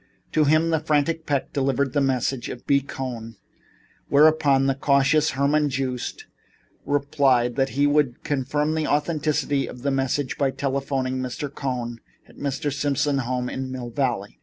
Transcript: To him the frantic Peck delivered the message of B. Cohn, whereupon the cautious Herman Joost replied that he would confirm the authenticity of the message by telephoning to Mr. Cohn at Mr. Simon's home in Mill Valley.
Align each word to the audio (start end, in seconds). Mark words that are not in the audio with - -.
To 0.31 0.45
him 0.45 0.71
the 0.71 0.79
frantic 0.79 1.27
Peck 1.27 1.53
delivered 1.53 1.93
the 1.93 2.01
message 2.01 2.49
of 2.49 2.65
B. 2.65 2.79
Cohn, 2.79 3.35
whereupon 4.09 4.65
the 4.65 4.73
cautious 4.73 5.29
Herman 5.37 5.69
Joost 5.69 6.25
replied 6.87 7.55
that 7.55 7.77
he 7.77 7.85
would 7.85 8.23
confirm 8.23 8.73
the 8.73 8.87
authenticity 8.87 9.67
of 9.67 9.83
the 9.83 9.91
message 9.91 10.39
by 10.39 10.49
telephoning 10.49 11.21
to 11.21 11.27
Mr. 11.29 11.53
Cohn 11.53 11.99
at 12.27 12.35
Mr. 12.37 12.73
Simon's 12.73 13.25
home 13.25 13.47
in 13.47 13.71
Mill 13.71 13.91
Valley. 13.91 14.39